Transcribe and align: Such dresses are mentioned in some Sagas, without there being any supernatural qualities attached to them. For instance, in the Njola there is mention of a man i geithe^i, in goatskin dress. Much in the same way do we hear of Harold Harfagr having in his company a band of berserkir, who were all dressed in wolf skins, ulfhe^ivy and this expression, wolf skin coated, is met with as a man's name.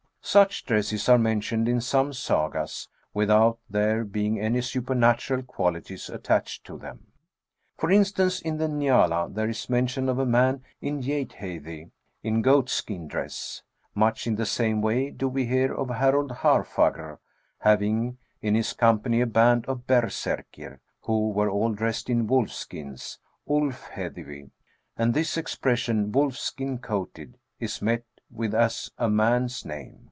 Such 0.23 0.65
dresses 0.65 1.09
are 1.09 1.17
mentioned 1.17 1.67
in 1.67 1.81
some 1.81 2.13
Sagas, 2.13 2.87
without 3.13 3.57
there 3.67 4.05
being 4.05 4.39
any 4.39 4.61
supernatural 4.61 5.41
qualities 5.41 6.09
attached 6.09 6.63
to 6.67 6.77
them. 6.77 7.07
For 7.75 7.91
instance, 7.91 8.39
in 8.39 8.57
the 8.57 8.67
Njola 8.67 9.33
there 9.33 9.49
is 9.49 9.67
mention 9.67 10.07
of 10.07 10.19
a 10.19 10.25
man 10.25 10.61
i 10.81 10.85
geithe^i, 10.85 11.89
in 12.23 12.41
goatskin 12.43 13.07
dress. 13.07 13.63
Much 13.95 14.27
in 14.27 14.35
the 14.35 14.45
same 14.45 14.79
way 14.79 15.09
do 15.09 15.27
we 15.27 15.47
hear 15.47 15.73
of 15.73 15.89
Harold 15.89 16.29
Harfagr 16.31 17.17
having 17.61 18.17
in 18.43 18.53
his 18.55 18.73
company 18.73 19.19
a 19.21 19.25
band 19.27 19.65
of 19.65 19.87
berserkir, 19.87 20.79
who 21.01 21.31
were 21.31 21.49
all 21.49 21.73
dressed 21.73 22.11
in 22.11 22.27
wolf 22.27 22.51
skins, 22.51 23.17
ulfhe^ivy 23.49 24.51
and 24.95 25.13
this 25.15 25.35
expression, 25.35 26.11
wolf 26.11 26.37
skin 26.37 26.77
coated, 26.77 27.37
is 27.59 27.81
met 27.81 28.05
with 28.29 28.53
as 28.53 28.91
a 28.99 29.09
man's 29.09 29.65
name. 29.65 29.97